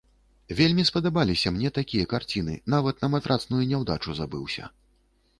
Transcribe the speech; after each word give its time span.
Вельмі 0.59 0.83
спадабаліся 0.89 1.51
мне 1.57 1.69
такія 1.75 2.05
карціны, 2.13 2.55
нават 2.75 3.03
на 3.03 3.07
матрацную 3.15 3.61
няўдачу 3.73 4.17
забыўся. 4.21 4.63